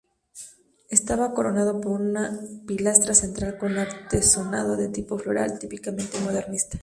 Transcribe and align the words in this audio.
Estaba 0.89 1.35
coronado 1.35 1.79
por 1.79 1.91
una 2.01 2.35
pilastra 2.65 3.13
central 3.13 3.59
con 3.59 3.77
artesonado 3.77 4.75
de 4.75 4.89
tipo 4.89 5.19
floral, 5.19 5.59
típicamente 5.59 6.19
modernista. 6.21 6.79